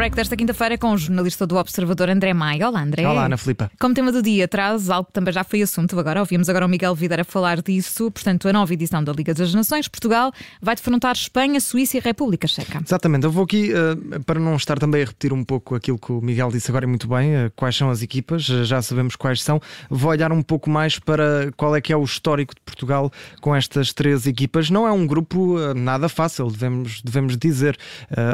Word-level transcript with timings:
break 0.00 0.16
desta 0.16 0.34
quinta-feira 0.34 0.78
com 0.78 0.92
o 0.92 0.96
jornalista 0.96 1.46
do 1.46 1.58
Observador 1.58 2.08
André 2.08 2.32
Maia. 2.32 2.66
Olá, 2.66 2.82
André. 2.82 3.06
Olá, 3.06 3.26
Ana 3.26 3.36
Filipa. 3.36 3.70
Como 3.78 3.94
tema 3.94 4.10
do 4.10 4.22
dia, 4.22 4.48
traz 4.48 4.88
algo 4.88 5.08
que 5.08 5.12
também 5.12 5.30
já 5.30 5.44
foi 5.44 5.60
assunto 5.60 6.00
agora. 6.00 6.20
Ouvimos 6.20 6.48
agora 6.48 6.64
o 6.64 6.68
Miguel 6.70 6.94
Videira 6.94 7.22
falar 7.22 7.60
disso. 7.60 8.10
Portanto, 8.10 8.48
a 8.48 8.52
nova 8.54 8.72
edição 8.72 9.04
da 9.04 9.12
Liga 9.12 9.34
das 9.34 9.52
Nações, 9.52 9.88
Portugal, 9.88 10.32
vai 10.62 10.74
defrontar 10.74 11.12
Espanha, 11.12 11.60
Suíça 11.60 11.98
e 11.98 12.00
República 12.00 12.48
Checa. 12.48 12.80
Exatamente. 12.82 13.26
Eu 13.26 13.30
vou 13.30 13.44
aqui, 13.44 13.74
uh, 13.74 14.24
para 14.24 14.40
não 14.40 14.56
estar 14.56 14.78
também 14.78 15.02
a 15.02 15.04
repetir 15.04 15.34
um 15.34 15.44
pouco 15.44 15.74
aquilo 15.74 15.98
que 15.98 16.12
o 16.12 16.22
Miguel 16.22 16.50
disse 16.50 16.70
agora 16.70 16.86
muito 16.86 17.06
bem, 17.06 17.36
uh, 17.36 17.52
quais 17.54 17.76
são 17.76 17.90
as 17.90 18.00
equipas, 18.00 18.48
uh, 18.48 18.64
já 18.64 18.80
sabemos 18.80 19.16
quais 19.16 19.42
são. 19.42 19.60
Vou 19.90 20.10
olhar 20.12 20.32
um 20.32 20.40
pouco 20.40 20.70
mais 20.70 20.98
para 20.98 21.52
qual 21.58 21.76
é 21.76 21.80
que 21.82 21.92
é 21.92 21.96
o 21.98 22.04
histórico 22.04 22.54
de 22.54 22.60
Portugal 22.62 23.12
com 23.42 23.54
estas 23.54 23.92
três 23.92 24.26
equipas. 24.26 24.70
Não 24.70 24.88
é 24.88 24.92
um 24.92 25.06
grupo 25.06 25.58
nada 25.74 26.08
fácil, 26.08 26.50
devemos, 26.50 27.02
devemos 27.02 27.36
dizer. 27.36 27.76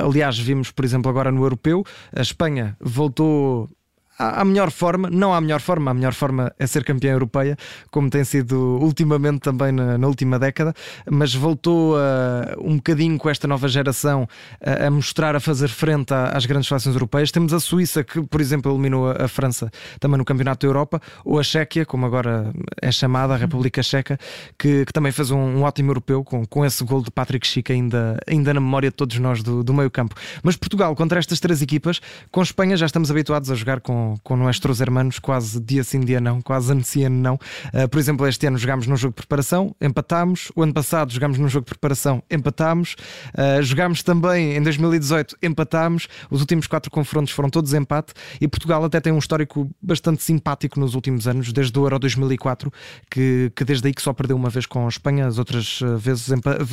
aliás, 0.05 0.39
vimos, 0.39 0.71
por 0.71 0.85
exemplo, 0.85 1.11
agora 1.11 1.33
no 1.33 1.45
Europeu, 1.57 1.85
a 2.13 2.21
Espanha 2.21 2.77
voltou 2.81 3.69
à 4.19 4.45
melhor 4.45 4.71
forma, 4.71 5.11
não 5.11 5.35
à 5.35 5.41
melhor 5.41 5.61
forma, 5.61 5.91
a 5.91 5.95
melhor 5.95 6.15
forma 6.15 6.53
é 6.59 6.67
ser 6.67 6.85
campeã 6.85 7.13
europeia, 7.13 7.57
como 7.91 8.09
tem 8.09 8.25
sido 8.25 8.79
ultimamente 8.81 9.41
também 9.41 9.73
na, 9.73 9.99
na 9.99 10.07
última 10.07 10.39
década, 10.39 10.73
mas 11.11 11.35
voltou 11.35 11.97
a, 11.97 12.57
um 12.59 12.77
bocadinho 12.77 13.19
com 13.19 13.29
esta 13.29 13.47
nova 13.47 13.69
geração 13.69 14.27
a, 14.61 14.87
a 14.87 14.91
mostrar, 14.91 15.37
a 15.37 15.41
fazer 15.41 15.69
frente 15.69 16.15
às 16.15 16.47
grandes 16.47 16.69
seleções 16.69 16.95
europeias. 16.95 17.31
Temos 17.31 17.53
a 17.53 17.61
Suíça, 17.61 18.03
que, 18.03 18.23
por 18.23 18.41
exemplo, 18.41 18.73
eliminou 18.73 19.11
a, 19.11 19.25
a, 19.25 19.29
França 19.29 19.71
também 20.01 20.17
no 20.17 20.25
Campeonato 20.25 20.67
da 20.67 20.71
Europa, 20.71 21.01
ou 21.25 21.39
a 21.39 21.43
Chequia, 21.43 21.85
como 21.85 22.07
agora 22.07 22.53
é 22.81 22.91
chamada, 22.91 23.35
a 23.35 23.37
República 23.37 23.83
Checa, 23.83 24.19
que, 24.59 24.87
que 24.87 24.93
também 24.93 25.13
fez 25.13 25.31
um, 25.31 25.39
um, 25.39 25.63
ótimo 25.63 25.91
europeu 25.91 26.25
com, 26.25 26.47
com 26.47 26.65
esse 26.65 26.83
gol 26.85 27.03
de 27.03 27.11
Patrick 27.11 27.47
Schick 27.47 27.71
ainda, 27.71 28.19
ainda 28.27 28.55
na 28.55 28.61
memória 28.61 28.89
de 28.89 28.97
todos 28.97 29.19
nós 29.19 29.43
do, 29.43 29.63
do 29.63 29.75
meio 29.75 29.91
campo. 29.91 30.15
Mas 30.43 30.57
Portugal, 30.57 30.95
contra 30.97 31.19
estas 31.19 31.39
três 31.39 31.61
equipas, 31.61 32.01
com 32.31 32.41
Espanha 32.41 32.77
já 32.77 32.87
estamos 32.87 33.11
habituados 33.11 33.51
a 33.51 33.55
jogar 33.55 33.81
com 33.81 34.06
com, 34.23 34.37
nossos 34.37 34.81
hermanos, 34.81 35.19
quase 35.19 35.61
dia 35.61 35.83
sim, 35.85 36.01
dia 36.01 36.21
não, 36.21 36.41
quase 36.41 36.73
ano 36.73 36.85
sim, 36.85 37.05
ano 37.05 37.17
não. 37.17 37.35
Uh, 37.35 37.89
por 37.89 37.99
exemplo, 37.99 38.27
este 38.27 38.47
ano 38.47 38.59
jogámos 38.59 38.87
num 38.87 38.97
jogo 38.97 39.13
de 39.13 39.17
preparação, 39.17 39.75
empatámos. 39.81 40.51
O 40.55 40.63
ano 40.63 40.73
passado 40.73 41.13
jogámos 41.13 41.39
num 41.39 41.49
jogo 41.49 41.65
de 41.65 41.71
preparação, 41.71 42.23
empatámos. 42.31 42.97
Uh, 43.35 43.63
jogámos 43.63 44.03
também 44.03 44.57
em 44.57 44.63
2018, 44.63 45.37
empatámos. 45.43 46.09
Os 46.31 46.41
últimos 46.41 46.67
quatro 46.67 46.91
confrontos 46.91 47.33
foram 47.33 47.49
todos 47.49 47.73
empate 47.73 48.13
e 48.41 48.49
Portugal 48.49 48.85
até 48.85 49.01
tem 49.01 49.13
um 49.13 49.19
histórico 49.19 49.71
bastante 49.81 50.23
simpático 50.23 50.79
nos 50.79 50.95
últimos 50.95 51.27
anos, 51.27 51.53
desde 51.53 51.79
o 51.79 51.85
Euro 51.85 51.99
2004, 51.99 52.73
que, 53.11 53.53
que 53.55 53.65
desde 53.65 53.87
aí 53.87 53.95
que 53.95 54.03
só 54.03 54.13
perdeu 54.13 54.37
uma 54.37 54.51
vez 54.51 54.67
com 54.67 54.85
a 54.85 54.89
Espanha, 54.89 55.27
as 55.27 55.39
outras 55.39 55.81
ah, 55.83 55.97
vezes 55.97 56.29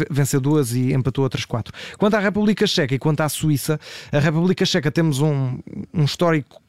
venceu 0.09 0.39
duas 0.39 0.73
e 0.73 0.93
empatou 0.93 1.23
outras 1.23 1.45
quatro. 1.45 1.73
Quanto 1.97 2.15
à 2.15 2.19
República 2.19 2.65
Checa 2.67 2.95
e 2.95 2.99
quanto 2.99 3.21
à 3.21 3.29
Suíça, 3.29 3.79
a 4.11 4.19
República 4.19 4.65
Checa 4.65 4.91
temos 4.91 5.19
um, 5.19 5.59
um 5.93 6.03
histórico 6.03 6.62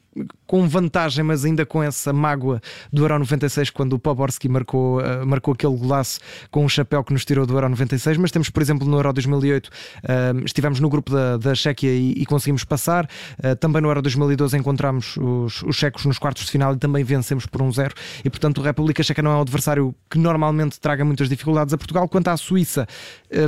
com 0.47 0.67
vantagem, 0.67 1.23
mas 1.23 1.43
ainda 1.43 1.65
com 1.65 1.83
essa 1.83 2.13
mágoa 2.13 2.61
do 2.91 3.03
Euro 3.03 3.19
96, 3.19 3.69
quando 3.69 3.93
o 3.93 3.99
Poborski 3.99 4.47
marcou, 4.47 4.99
uh, 4.99 5.25
marcou 5.25 5.53
aquele 5.53 5.75
golaço 5.75 6.19
com 6.49 6.63
um 6.63 6.69
chapéu 6.69 7.03
que 7.03 7.11
nos 7.11 7.25
tirou 7.25 7.45
do 7.45 7.53
Euro 7.53 7.69
96. 7.69 8.17
Mas 8.17 8.31
temos, 8.31 8.49
por 8.49 8.61
exemplo, 8.61 8.87
no 8.87 8.97
Euro 8.97 9.11
2008, 9.11 9.67
uh, 9.67 9.71
eh, 10.07 10.33
estivemos 10.45 10.79
no 10.79 10.89
grupo 10.89 11.11
da, 11.11 11.37
da 11.37 11.55
Chequia 11.55 11.91
e, 11.91 12.13
e 12.13 12.25
conseguimos 12.25 12.63
passar. 12.63 13.09
Uh, 13.43 13.55
também 13.55 13.81
no 13.81 13.89
Euro 13.89 14.01
2012 14.01 14.57
encontramos 14.57 15.17
os, 15.17 15.61
os 15.63 15.75
checos 15.75 16.05
nos 16.05 16.17
quartos 16.17 16.45
de 16.45 16.51
final 16.51 16.73
e 16.73 16.77
também 16.77 17.03
vencemos 17.03 17.45
por 17.45 17.61
um 17.61 17.71
zero. 17.71 17.93
E 18.23 18.29
portanto, 18.29 18.61
a 18.61 18.63
República 18.63 19.03
Checa 19.03 19.21
não 19.21 19.31
é 19.31 19.35
um 19.35 19.41
adversário 19.41 19.93
que 20.09 20.17
normalmente 20.17 20.79
traga 20.79 21.03
muitas 21.03 21.27
dificuldades 21.27 21.73
a 21.73 21.77
Portugal. 21.77 22.07
Quanto 22.07 22.27
à 22.29 22.37
Suíça, 22.37 22.87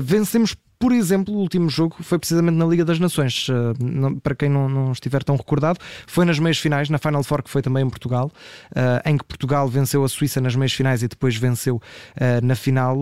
vencemos 0.01 0.55
por 0.79 0.91
exemplo, 0.91 1.33
o 1.33 1.37
último 1.37 1.69
jogo 1.69 1.95
foi 2.01 2.19
precisamente 2.19 2.55
na 2.55 2.65
Liga 2.65 2.85
das 2.85 2.99
Nações. 2.99 3.47
Uh, 3.49 4.19
para 4.21 4.35
quem 4.35 4.47
não, 4.47 4.69
não, 4.69 4.91
estiver 4.91 5.23
tão 5.23 5.35
recordado, 5.35 5.79
foi 6.05 6.23
nas 6.23 6.37
meias 6.37 6.59
finais, 6.59 6.89
na 6.89 6.99
Final 6.99 7.23
Four, 7.23 7.41
que 7.41 7.49
foi 7.49 7.61
também 7.63 7.83
em 7.83 7.89
Portugal, 7.89 8.31
uh, 8.71 9.09
em 9.09 9.17
que 9.17 9.23
Portugal 9.23 9.67
venceu 9.67 10.03
a 10.03 10.09
Suíça 10.09 10.39
nas 10.39 10.55
meias 10.55 10.73
finais 10.73 11.01
e 11.01 11.07
depois 11.07 11.35
venceu 11.35 11.77
uh, 11.77 12.45
na 12.45 12.55
final. 12.55 12.97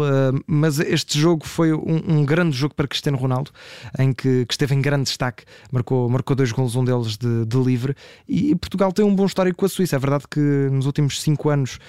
mas 0.48 0.80
este 0.80 1.20
jogo 1.20 1.46
foi 1.46 1.74
um, 1.74 2.02
um, 2.08 2.26
grande 2.26 2.56
jogo 2.56 2.74
para 2.74 2.88
Cristiano 2.88 3.18
Ronaldo, 3.18 3.52
em 4.00 4.14
que, 4.14 4.46
que, 4.46 4.54
esteve 4.54 4.74
em 4.74 4.82
grande 4.82 5.04
destaque, 5.04 5.44
marcou, 5.72 6.10
marcou 6.10 6.36
dois 6.36 6.52
gols, 6.52 6.76
um 6.76 6.84
deles 6.84 7.18
de, 7.18 7.46
de, 7.46 7.58
livre. 7.58 7.96
E 8.28 8.56
Portugal 8.56 8.92
tem 8.92 9.04
um 9.04 9.14
bom 9.14 9.26
histórico 9.26 9.58
com 9.58 9.66
a 9.66 9.70
Suíça. 9.70 9.96
É 9.96 10.00
verdade 10.00 10.26
que 10.30 10.40
nos 10.40 10.86
últimos 10.86 11.22
cinco 11.22 11.50
anos, 11.50 11.80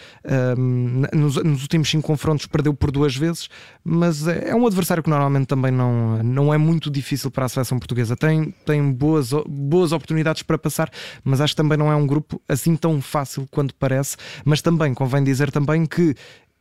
nos, 1.12 1.36
nos 1.36 1.62
últimos 1.62 1.88
cinco 1.88 2.06
confrontos, 2.06 2.46
perdeu 2.46 2.74
por 2.74 2.90
duas 2.90 3.14
vezes, 3.14 3.48
mas 3.84 4.26
é, 4.26 4.50
é 4.50 4.54
um 4.54 4.66
adversário 4.66 5.02
que 5.02 5.10
normalmente 5.10 5.46
também 5.46 5.75
não, 5.76 6.22
não 6.22 6.54
é 6.54 6.58
muito 6.58 6.90
difícil 6.90 7.30
para 7.30 7.44
a 7.44 7.48
seleção 7.48 7.78
portuguesa. 7.78 8.16
Tem, 8.16 8.50
tem 8.64 8.92
boas, 8.92 9.30
boas 9.46 9.92
oportunidades 9.92 10.42
para 10.42 10.58
passar, 10.58 10.90
mas 11.22 11.40
acho 11.40 11.52
que 11.52 11.62
também 11.62 11.78
não 11.78 11.92
é 11.92 11.96
um 11.96 12.06
grupo 12.06 12.40
assim 12.48 12.74
tão 12.74 13.00
fácil 13.00 13.46
quanto 13.50 13.74
parece. 13.74 14.16
Mas 14.44 14.62
também 14.62 14.94
convém 14.94 15.22
dizer 15.22 15.50
também 15.52 15.86
que 15.86 16.14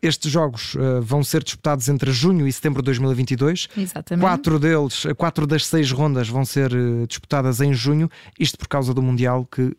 estes 0.07 0.31
jogos 0.31 0.75
uh, 0.75 1.01
vão 1.01 1.23
ser 1.23 1.43
disputados 1.43 1.87
entre 1.89 2.11
junho 2.11 2.47
e 2.47 2.53
setembro 2.53 2.81
de 2.81 2.85
2022. 2.85 3.67
Exatamente. 3.77 4.23
Quatro 4.23 4.59
deles, 4.59 5.05
eh, 5.05 5.13
quatro 5.13 5.47
das 5.47 5.65
seis 5.65 5.91
rondas 5.91 6.27
vão 6.27 6.45
ser 6.45 6.71
uh, 6.73 7.07
disputadas 7.07 7.61
em 7.61 7.73
junho, 7.73 8.09
isto 8.39 8.57
por 8.57 8.67
causa 8.67 8.93
do 8.93 9.01
Mundial, 9.01 9.45
que 9.45 9.61
uh, 9.61 9.75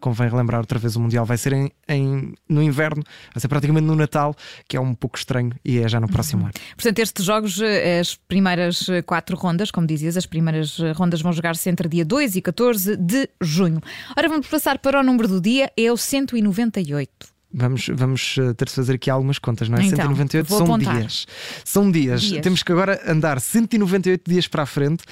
convém 0.00 0.28
relembrar 0.28 0.60
outra 0.60 0.78
vez: 0.78 0.96
o 0.96 1.00
Mundial 1.00 1.24
vai 1.24 1.36
ser 1.36 1.52
em, 1.52 1.70
em, 1.88 2.34
no 2.48 2.62
inverno, 2.62 3.02
vai 3.32 3.40
ser 3.40 3.48
praticamente 3.48 3.86
no 3.86 3.94
Natal, 3.94 4.34
que 4.68 4.76
é 4.76 4.80
um 4.80 4.94
pouco 4.94 5.18
estranho 5.18 5.52
e 5.64 5.78
é 5.78 5.88
já 5.88 6.00
no 6.00 6.08
próximo 6.08 6.42
uhum. 6.42 6.48
ano. 6.48 6.54
Portanto, 6.76 6.98
estes 6.98 7.24
jogos, 7.24 7.60
as 8.00 8.14
primeiras 8.14 8.86
quatro 9.06 9.36
rondas, 9.36 9.70
como 9.70 9.86
dizias, 9.86 10.16
as 10.16 10.26
primeiras 10.26 10.78
rondas 10.94 11.20
vão 11.20 11.32
jogar-se 11.32 11.68
entre 11.68 11.88
dia 11.88 12.04
2 12.04 12.36
e 12.36 12.42
14 12.42 12.96
de 12.96 13.28
junho. 13.40 13.80
Ora, 14.16 14.28
vamos 14.28 14.46
passar 14.46 14.78
para 14.78 15.00
o 15.00 15.02
número 15.02 15.28
do 15.28 15.40
dia, 15.40 15.70
é 15.76 15.90
o 15.92 15.96
198. 15.96 17.33
Vamos, 17.56 17.88
vamos 17.94 18.36
eh, 18.36 18.52
ter 18.54 18.64
de 18.64 18.72
fazer 18.72 18.94
aqui 18.94 19.08
algumas 19.08 19.38
contas, 19.38 19.68
não 19.68 19.78
é? 19.78 19.84
Então, 19.84 19.96
198 19.96 20.48
são 20.48 20.62
apontar. 20.64 20.98
dias. 20.98 21.26
São 21.64 21.90
dias. 21.90 22.22
dias. 22.22 22.42
Temos 22.42 22.64
que 22.64 22.72
agora 22.72 23.00
andar 23.06 23.40
198 23.40 24.28
dias 24.28 24.48
para 24.48 24.64
a 24.64 24.66
frente 24.66 25.04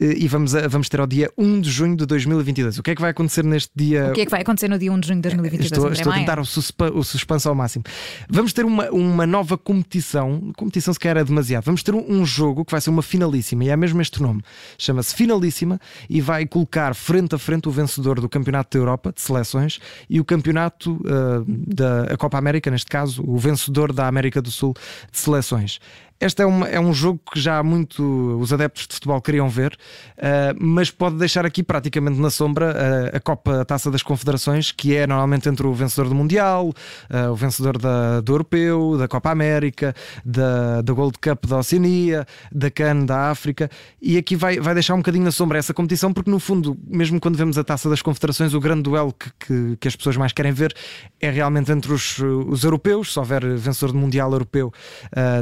e 0.00 0.28
vamos, 0.28 0.54
a, 0.54 0.68
vamos 0.68 0.88
ter 0.88 1.00
ao 1.00 1.06
dia 1.06 1.30
1 1.36 1.60
de 1.60 1.70
junho 1.70 1.96
de 1.96 2.06
2022. 2.06 2.78
O 2.78 2.82
que 2.82 2.92
é 2.92 2.94
que 2.94 3.00
vai 3.00 3.10
acontecer 3.10 3.44
neste 3.44 3.70
dia? 3.74 4.10
O 4.10 4.12
que 4.12 4.20
é 4.20 4.24
que 4.24 4.30
vai 4.30 4.42
acontecer 4.42 4.68
no 4.68 4.78
dia 4.78 4.92
1 4.92 5.00
de 5.00 5.08
junho 5.08 5.18
de 5.18 5.22
2022? 5.22 5.72
Estou, 5.72 5.92
estou 5.92 6.12
a 6.12 6.16
tentar 6.16 6.38
o, 6.38 6.44
suspa, 6.44 6.90
o 6.90 7.02
suspense 7.02 7.48
ao 7.48 7.54
máximo. 7.54 7.84
Vamos 8.28 8.52
ter 8.52 8.64
uma, 8.64 8.88
uma 8.90 9.26
nova 9.26 9.58
competição, 9.58 10.52
competição 10.56 10.94
sequer 10.94 11.16
é 11.16 11.24
demasiado. 11.24 11.64
Vamos 11.64 11.82
ter 11.82 11.94
um, 11.94 12.04
um, 12.08 12.24
jogo 12.24 12.64
que 12.64 12.70
vai 12.70 12.80
ser 12.80 12.90
uma 12.90 13.02
finalíssima, 13.02 13.64
e 13.64 13.70
é 13.70 13.76
mesmo 13.76 14.00
este 14.00 14.22
nome. 14.22 14.42
Chama-se 14.78 15.14
Finalíssima 15.14 15.80
e 16.08 16.20
vai 16.20 16.46
colocar 16.46 16.94
frente 16.94 17.34
a 17.34 17.38
frente 17.38 17.68
o 17.68 17.72
vencedor 17.72 18.20
do 18.20 18.28
Campeonato 18.28 18.78
da 18.78 18.82
Europa 18.82 19.12
de 19.12 19.20
seleções 19.20 19.80
e 20.08 20.20
o 20.20 20.24
Campeonato 20.24 20.92
uh, 20.92 21.44
da 21.46 22.16
Copa 22.16 22.38
América, 22.38 22.70
neste 22.70 22.88
caso, 22.88 23.22
o 23.26 23.36
vencedor 23.36 23.92
da 23.92 24.06
América 24.06 24.40
do 24.40 24.50
Sul 24.50 24.74
de 25.10 25.18
seleções. 25.18 25.80
Este 26.20 26.42
é, 26.42 26.46
uma, 26.46 26.66
é 26.66 26.80
um 26.80 26.92
jogo 26.92 27.20
que 27.32 27.38
já 27.38 27.62
muito 27.62 28.02
os 28.40 28.52
adeptos 28.52 28.88
de 28.88 28.94
futebol 28.94 29.20
queriam 29.20 29.48
ver, 29.48 29.78
uh, 30.16 30.56
mas 30.58 30.90
pode 30.90 31.16
deixar 31.16 31.46
aqui 31.46 31.62
praticamente 31.62 32.18
na 32.18 32.28
sombra 32.28 32.74
uh, 32.74 33.16
a 33.16 33.20
Copa 33.20 33.60
a 33.60 33.64
Taça 33.64 33.88
das 33.88 34.02
Confederações, 34.02 34.72
que 34.72 34.96
é 34.96 35.06
normalmente 35.06 35.48
entre 35.48 35.64
o 35.64 35.72
vencedor 35.72 36.08
do 36.08 36.16
Mundial, 36.16 36.70
uh, 36.70 37.30
o 37.30 37.36
vencedor 37.36 37.78
da, 37.78 38.20
do 38.20 38.32
Europeu, 38.32 38.96
da 38.98 39.06
Copa 39.06 39.30
América, 39.30 39.94
da, 40.24 40.82
da 40.82 40.92
Gold 40.92 41.18
Cup 41.20 41.46
da 41.46 41.58
Oceania, 41.58 42.26
da 42.50 42.68
CAN 42.68 43.04
da 43.04 43.30
África, 43.30 43.70
e 44.02 44.18
aqui 44.18 44.34
vai, 44.34 44.58
vai 44.58 44.74
deixar 44.74 44.94
um 44.94 44.98
bocadinho 44.98 45.24
na 45.24 45.30
sombra 45.30 45.56
essa 45.56 45.72
competição, 45.72 46.12
porque 46.12 46.32
no 46.32 46.40
fundo, 46.40 46.76
mesmo 46.88 47.20
quando 47.20 47.36
vemos 47.36 47.56
a 47.56 47.62
Taça 47.62 47.88
das 47.88 48.02
Confederações, 48.02 48.54
o 48.54 48.60
grande 48.60 48.82
duelo 48.82 49.12
que, 49.12 49.30
que, 49.38 49.76
que 49.76 49.86
as 49.86 49.94
pessoas 49.94 50.16
mais 50.16 50.32
querem 50.32 50.50
ver 50.50 50.74
é 51.20 51.30
realmente 51.30 51.70
entre 51.70 51.92
os, 51.92 52.18
os 52.18 52.64
europeus, 52.64 53.12
se 53.12 53.18
houver 53.20 53.56
vencedor 53.56 53.92
do 53.92 53.98
Mundial 53.98 54.32
Europeu 54.32 54.72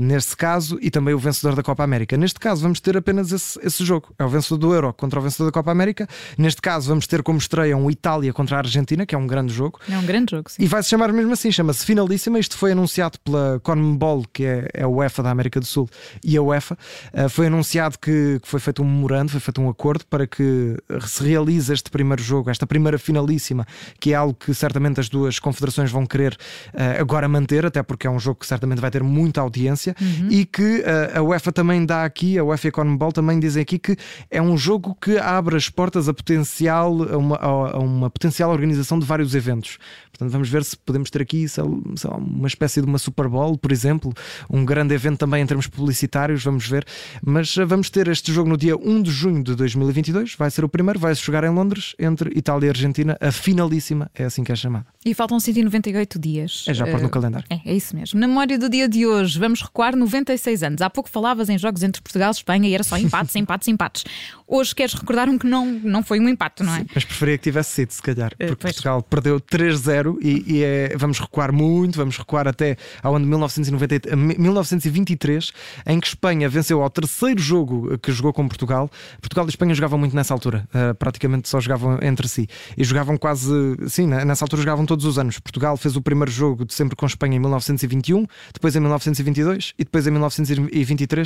neste 0.03 0.37
caso 0.37 0.66
caso, 0.67 0.79
e 0.81 0.91
também 0.91 1.15
o 1.15 1.19
vencedor 1.19 1.55
da 1.55 1.63
Copa 1.63 1.85
América. 1.85 2.17
Neste 2.17 2.41
caso, 2.41 2.63
vamos 2.63 2.81
ter 2.81 2.97
apenas 2.97 3.31
esse, 3.31 3.59
esse 3.63 3.85
jogo. 3.85 4.13
É 4.19 4.25
o 4.25 4.29
vencedor 4.29 4.59
do 4.59 4.75
Euro 4.75 4.93
contra 4.93 5.19
o 5.21 5.23
vencedor 5.23 5.47
da 5.47 5.53
Copa 5.53 5.71
América. 5.71 6.09
Neste 6.37 6.61
caso, 6.61 6.89
vamos 6.89 7.07
ter 7.07 7.23
como 7.23 7.39
estreia 7.39 7.77
um 7.77 7.91
Itália 7.91 8.33
contra 8.33 8.57
a 8.57 8.59
Argentina, 8.59 9.07
que 9.07 9.15
é 9.15 9.19
um 9.19 9.27
grande 9.27 9.53
jogo. 9.53 9.79
É 9.89 9.97
um 9.97 10.05
grande 10.05 10.33
jogo, 10.33 10.51
sim. 10.51 10.63
E 10.63 10.67
vai 10.67 10.83
se 10.83 10.89
chamar 10.89 11.13
mesmo 11.13 11.33
assim, 11.33 11.53
chama-se 11.53 11.85
Finalíssima. 11.85 12.39
Isto 12.39 12.57
foi 12.57 12.73
anunciado 12.73 13.19
pela 13.21 13.61
CONMEBOL, 13.63 14.25
que 14.33 14.45
é, 14.45 14.69
é 14.75 14.83
a 14.83 14.89
UEFA 14.89 15.23
da 15.23 15.31
América 15.31 15.61
do 15.61 15.67
Sul, 15.67 15.89
e 16.25 16.37
a 16.37 16.43
UEFA. 16.43 16.77
Uh, 17.13 17.29
foi 17.29 17.47
anunciado 17.47 17.99
que, 17.99 18.41
que, 18.43 18.49
foi 18.49 18.61
feito 18.61 18.83
um 18.83 18.87
memorando, 18.87 19.31
foi 19.31 19.41
feito 19.41 19.61
um 19.61 19.69
acordo 19.69 20.05
para 20.07 20.27
que 20.27 20.77
se 21.07 21.23
realize 21.25 21.73
este 21.73 21.91
primeiro 21.91 22.23
jogo, 22.23 22.51
esta 22.51 22.67
primeira 22.67 22.99
finalíssima, 22.99 23.67
que 24.01 24.13
é 24.13 24.17
algo 24.17 24.35
que 24.35 24.53
certamente 24.55 25.01
as 25.01 25.09
duas 25.09 25.39
confederações 25.39 25.91
vão 25.91 26.07
querer 26.07 26.37
uh, 26.75 27.01
agora 27.01 27.29
manter, 27.29 27.67
até 27.67 27.83
porque 27.83 28.07
é 28.07 28.11
um 28.11 28.19
jogo 28.19 28.41
que 28.41 28.47
certamente 28.47 28.81
vai 28.81 28.91
ter 28.91 29.03
muita 29.03 29.41
audiência 29.41 29.95
uhum. 30.01 30.29
e 30.31 30.45
que 30.45 30.56
uh, 30.63 31.19
a 31.19 31.23
UEFA 31.23 31.53
também 31.53 31.85
dá 31.85 32.05
aqui, 32.05 32.39
a 32.39 32.45
UEFA 32.45 32.69
Econobol 32.69 33.13
também 33.13 33.39
dizem 33.39 33.63
aqui 33.63 33.79
que 33.79 33.97
é 34.31 34.41
um 34.41 34.57
jogo 34.57 34.97
que 35.01 35.19
abre 35.19 35.57
as 35.57 35.69
portas 35.69 36.09
a 36.09 36.15
potencial 36.15 37.03
a 37.03 37.17
uma, 37.17 37.37
a 37.37 37.79
uma 37.79 38.11
potencial 38.11 38.51
organização 38.51 38.99
de 38.99 39.07
vários 39.07 39.35
eventos. 39.35 39.79
Portanto, 40.11 40.33
vamos 40.33 40.49
ver 40.49 40.65
se 40.65 40.77
podemos 40.77 41.11
ter 41.11 41.21
aqui 41.21 41.47
sei 41.47 41.63
lá, 41.63 42.17
uma 42.17 42.49
espécie 42.49 42.81
de 42.81 42.87
uma 42.87 42.99
Super 42.99 43.29
Bowl, 43.29 43.59
por 43.59 43.71
exemplo, 43.71 44.13
um 44.49 44.65
grande 44.65 44.95
evento 44.95 45.19
também 45.19 45.43
em 45.43 45.47
termos 45.47 45.67
publicitários, 45.67 46.43
vamos 46.43 46.67
ver. 46.67 46.87
Mas 47.25 47.57
uh, 47.57 47.67
vamos 47.67 47.91
ter 47.91 48.09
este 48.09 48.33
jogo 48.33 48.49
no 48.49 48.57
dia 48.57 48.77
1 48.77 49.03
de 49.03 49.11
junho 49.11 49.43
de 49.43 49.55
2022, 49.55 50.35
vai 50.35 50.51
ser 50.51 50.65
o 50.65 50.69
primeiro, 50.69 50.99
vai-se 50.99 51.23
jogar 51.23 51.45
em 51.45 51.51
Londres 51.51 51.95
entre 51.99 52.31
Itália 52.37 52.67
e 52.67 52.71
Argentina, 52.71 53.17
a 53.21 53.31
finalíssima, 53.31 54.11
é 54.15 54.25
assim 54.25 54.43
que 54.43 54.53
é 54.53 54.57
chamada. 54.57 54.87
E 55.05 55.15
faltam 55.15 55.39
198 55.39 56.19
dias. 56.19 56.65
É 56.67 56.75
já 56.75 56.87
pôr 56.87 57.01
no 57.01 57.11
calendário. 57.11 57.47
É, 57.51 57.61
é 57.65 57.75
isso 57.75 57.95
mesmo. 57.95 58.19
Na 58.19 58.27
memória 58.27 58.59
do 58.59 58.69
dia 58.69 58.89
de 58.89 59.07
hoje, 59.07 59.39
vamos 59.39 59.63
recuar 59.63 59.95
96 60.47 60.63
anos. 60.63 60.83
Há 60.83 60.89
pouco 60.89 61.11
falavas 61.11 61.49
em 61.49 61.59
jogos 61.59 61.83
entre 61.83 62.01
Portugal 62.01 62.31
e 62.31 62.35
Espanha 62.35 62.69
e 62.69 62.75
era 62.75 62.85
só 62.85 62.97
empates, 62.97 63.35
empates, 63.37 63.69
empates. 63.69 64.05
Hoje 64.47 64.75
queres 64.75 64.95
recordar 64.95 65.29
um 65.29 65.37
que 65.37 65.47
não, 65.47 65.67
não 65.67 66.03
foi 66.03 66.21
um 66.21 66.29
empate, 66.29 66.63
não 66.63 66.73
é? 66.75 66.79
Sim, 66.79 66.87
mas 66.95 67.05
preferia 67.05 67.37
que 67.37 67.45
tivesse 67.45 67.73
sido, 67.73 67.91
se 67.91 68.03
calhar. 68.03 68.33
Eh, 68.39 68.47
porque 68.47 68.63
Portugal 68.63 69.03
perdeu 69.03 69.41
3-0 69.41 70.19
e, 70.23 70.45
e 70.47 70.63
é, 70.63 70.97
vamos 70.97 71.19
recuar 71.19 71.53
muito, 71.53 71.97
vamos 71.97 72.17
recuar 72.17 72.47
até 72.47 72.77
ao 73.03 73.17
ano 73.17 73.25
de 73.25 73.31
1990, 73.31 74.17
1923, 74.17 75.53
em 75.87 75.99
que 75.99 76.07
Espanha 76.07 76.49
venceu 76.49 76.81
ao 76.81 76.89
terceiro 76.89 77.41
jogo 77.41 77.99
que 77.99 78.13
jogou 78.13 78.33
com 78.33 78.47
Portugal. 78.47 78.89
Portugal 79.21 79.47
e 79.47 79.49
Espanha 79.49 79.75
jogavam 79.75 79.99
muito 79.99 80.15
nessa 80.15 80.33
altura, 80.33 80.69
uh, 80.69 80.95
praticamente 80.95 81.49
só 81.49 81.61
jogavam 81.61 81.99
entre 82.03 82.29
si. 82.29 82.49
E 82.77 82.85
jogavam 82.85 83.17
quase, 83.17 83.51
sim, 83.89 84.07
nessa 84.07 84.45
altura 84.45 84.63
jogavam 84.63 84.87
todos 84.87 85.05
os 85.05 85.19
anos. 85.19 85.41
Portugal 85.41 85.77
fez 85.77 85.97
o 85.97 86.03
primeiro 86.03 86.31
jogo 86.31 86.65
de 86.65 86.73
sempre 86.73 86.95
com 86.95 87.05
Espanha 87.05 87.37
em 87.37 87.41
1921, 87.41 88.27
depois 88.55 88.77
em 88.77 88.81
1922 88.81 89.75
e 89.77 89.85
depois 89.85 90.07
em 90.07 90.11
1923, 90.11 90.36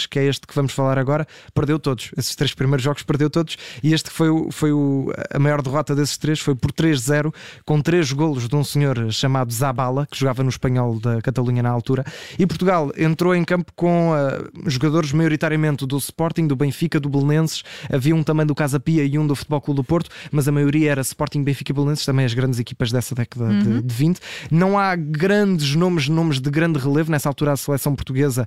que 0.06 0.18
é 0.18 0.26
este 0.26 0.46
que 0.46 0.54
vamos 0.54 0.72
falar 0.72 0.98
agora, 0.98 1.26
perdeu 1.54 1.78
todos. 1.78 2.10
Esses 2.16 2.34
três 2.34 2.54
primeiros 2.54 2.82
jogos 2.82 3.02
perdeu 3.02 3.30
todos 3.30 3.56
e 3.82 3.92
este 3.92 4.10
foi, 4.10 4.28
o, 4.28 4.50
foi 4.50 4.72
o, 4.72 5.12
a 5.32 5.38
maior 5.38 5.62
derrota 5.62 5.94
desses 5.94 6.16
três, 6.16 6.40
foi 6.40 6.54
por 6.54 6.72
3-0, 6.72 7.32
com 7.64 7.80
três 7.80 8.12
golos 8.12 8.48
de 8.48 8.56
um 8.56 8.64
senhor 8.64 9.10
chamado 9.12 9.52
Zabala, 9.52 10.06
que 10.10 10.18
jogava 10.18 10.42
no 10.42 10.48
espanhol 10.48 10.98
da 11.00 11.20
Catalunha 11.20 11.62
na 11.62 11.70
altura. 11.70 12.04
E 12.38 12.46
Portugal 12.46 12.90
entrou 12.96 13.34
em 13.34 13.44
campo 13.44 13.72
com 13.74 14.10
uh, 14.12 14.70
jogadores 14.70 15.12
maioritariamente 15.12 15.86
do 15.86 15.96
Sporting, 15.98 16.46
do 16.46 16.56
Benfica, 16.56 17.00
do 17.00 17.08
Belenenses, 17.08 17.62
havia 17.92 18.14
um 18.14 18.22
também 18.22 18.46
do 18.46 18.54
Casa 18.54 18.78
Pia 18.78 19.04
e 19.04 19.18
um 19.18 19.26
do 19.26 19.34
Futebol 19.34 19.60
Clube 19.60 19.76
do 19.76 19.84
Porto, 19.84 20.10
mas 20.30 20.48
a 20.48 20.52
maioria 20.52 20.90
era 20.90 21.00
Sporting, 21.00 21.42
Benfica 21.42 21.72
e 21.72 21.74
Belenenses, 21.74 22.04
também 22.04 22.24
as 22.24 22.34
grandes 22.34 22.58
equipas 22.58 22.90
dessa 22.90 23.14
década 23.14 23.44
uhum. 23.44 23.58
de, 23.58 23.82
de 23.82 23.94
20. 23.94 24.20
Não 24.50 24.78
há 24.78 24.94
grandes 24.96 25.74
nomes, 25.74 26.08
nomes 26.08 26.40
de 26.40 26.50
grande 26.50 26.78
relevo, 26.78 27.10
nessa 27.10 27.28
altura 27.28 27.52
a 27.52 27.56
seleção 27.56 27.94
portuguesa 27.94 28.46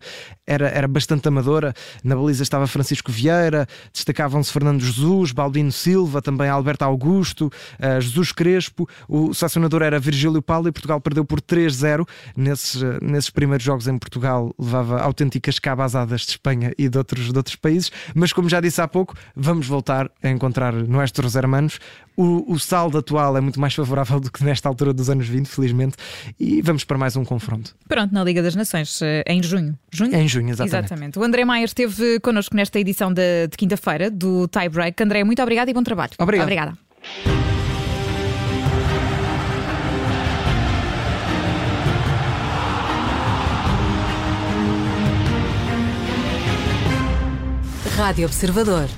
era, 0.54 0.70
era 0.70 0.88
bastante 0.88 1.28
amadora, 1.28 1.74
na 2.04 2.16
baliza 2.16 2.44
estava 2.44 2.68
Francisco 2.68 3.12
Vieira, 3.12 3.68
destacavam-se 3.92 4.52
Fernando 4.52 4.82
Jesus, 4.82 5.32
Baldino 5.32 5.72
Silva, 5.72 6.22
também 6.22 6.50
Alberto 6.50 6.84
Augusto, 6.84 7.52
uh, 7.80 8.02
Jesus 8.02 8.32
Crespo, 8.32 8.88
o 9.08 9.34
selecionador 9.34 9.82
era 9.82 10.00
Virgílio 10.00 10.42
Paulo 10.42 10.68
e 10.68 10.72
Portugal 10.72 11.00
perdeu 11.02 11.26
por 11.26 11.42
3-0 11.42 12.08
nesses, 12.36 12.82
uh, 12.82 13.00
nesses 13.02 13.30
primeiros 13.30 13.64
jogos 13.64 13.88
em 13.88 13.98
Portugal, 13.98 14.54
levava 14.58 15.02
autênticas 15.02 15.60
cabazadas 15.60 16.22
de 16.22 16.32
Espanha 16.32 16.74
e 16.78 16.88
de 16.88 16.98
outros, 16.98 17.32
de 17.32 17.38
outros 17.38 17.56
países, 17.56 17.92
mas 18.14 18.32
como 18.32 18.50
já 18.50 18.62
disse 18.62 18.82
há 18.82 18.88
pouco, 18.88 19.16
vamos 19.36 19.68
voltar 19.68 20.10
a 20.22 20.30
encontrar 20.30 20.74
nossos 20.74 21.36
hermanos. 21.36 21.80
O, 22.16 22.54
o 22.54 22.60
saldo 22.60 22.98
atual 22.98 23.36
é 23.38 23.42
muito 23.42 23.60
mais 23.60 23.74
favorável 23.74 24.20
do 24.20 24.32
que 24.32 24.44
nesta 24.44 24.70
altura 24.70 24.94
dos 24.94 25.10
anos 25.10 25.28
20, 25.28 25.48
felizmente, 25.48 25.96
e 26.40 26.62
vamos 26.62 26.84
para 26.84 26.98
mais 26.98 27.16
um 27.16 27.26
confronto. 27.26 27.76
Pronto, 27.88 28.14
na 28.14 28.24
Liga 28.24 28.42
das 28.42 28.56
Nações, 28.56 29.02
eh, 29.02 29.24
em 29.28 29.42
junho. 29.42 29.78
junho? 29.92 30.16
Em 30.16 30.28
junho, 30.28 30.50
exatamente. 30.50 30.86
exatamente. 30.86 31.20
O 31.20 31.24
André 31.24 31.44
Maia 31.44 31.66
esteve 31.66 32.20
connosco 32.20 32.56
nesta 32.56 32.80
edição 32.80 33.12
de, 33.12 33.48
de 33.48 33.58
quinta-feira 33.58 34.12
do 34.12 34.48
Tie 34.48 34.70
Break. 34.70 35.02
André, 35.02 35.24
muito 35.24 35.42
obrigado 35.42 35.70
e 35.70 35.74
bom 35.74 35.84
trabalho. 35.84 36.12
Obrigado. 36.20 36.44
Obrigada. 36.44 36.78
Rádio 47.96 48.26
Observador. 48.26 48.90